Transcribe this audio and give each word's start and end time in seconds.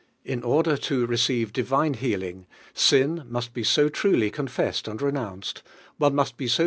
in 0.25 0.41
order 0.41 0.75
to 0.77 1.05
receive 1.05 1.53
Mw 1.53 1.95
healing, 1.97 2.47
sin 2.73 3.23
must 3.29 3.53
be 3.53 3.63
so 3.63 3.87
truly 3.87 4.31
roll 4.35 4.47
Fesseil 4.47 4.87
and 4.87 4.99
renounced, 4.99 5.61
one 5.99 6.13
musl 6.15 6.41
lie 6.41 6.47
si! 6.47 6.59